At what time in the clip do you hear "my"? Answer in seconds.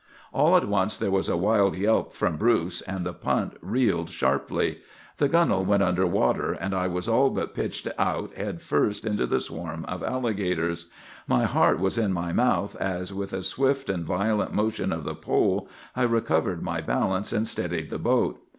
11.27-11.43, 12.13-12.33, 16.63-16.81